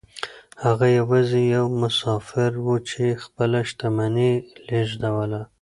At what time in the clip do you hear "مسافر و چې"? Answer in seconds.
1.81-3.03